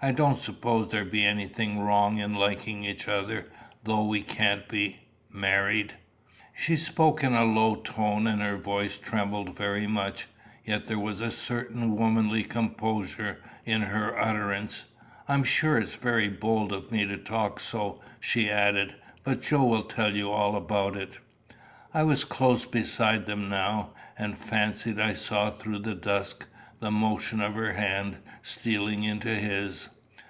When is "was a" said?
11.00-11.32